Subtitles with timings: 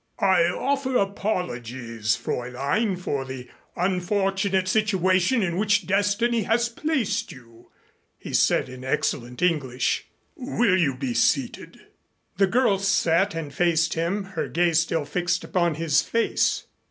[0.17, 7.69] "I offer apologies, Fräulein, for the unfortunate situation in which Destiny has placed you,"
[8.17, 10.07] he said in excellent English.
[10.35, 11.81] "Will you be seated?"
[12.37, 16.65] The girl sat and faced him, her gaze still fixed upon his face.